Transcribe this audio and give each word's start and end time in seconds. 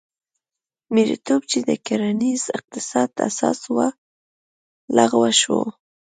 مریتوب 0.93 1.41
چې 1.51 1.59
د 1.67 1.69
کرنیز 1.85 2.43
اقتصاد 2.57 3.09
اساس 3.29 3.59
و 3.75 3.77
لغوه 4.97 5.31
شو. 5.41 5.59